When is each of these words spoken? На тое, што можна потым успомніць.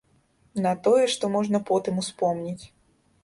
На 0.65 0.71
тое, 0.87 1.03
што 1.15 1.29
можна 1.35 1.61
потым 1.69 2.01
успомніць. 2.05 2.63